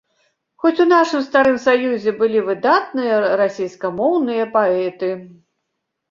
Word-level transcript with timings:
Хоць 0.61 0.77
у 0.83 0.85
нашым 0.91 1.21
старым 1.25 1.57
саюзе 1.65 2.13
былі 2.21 2.39
выдатныя 2.47 3.19
расейскамоўныя 3.41 4.47
паэты. 4.55 5.11